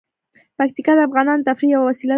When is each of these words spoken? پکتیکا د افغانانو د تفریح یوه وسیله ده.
پکتیکا 0.57 0.91
د 0.95 0.99
افغانانو 1.07 1.41
د 1.43 1.47
تفریح 1.49 1.71
یوه 1.75 1.85
وسیله 1.89 2.09
ده. 2.09 2.09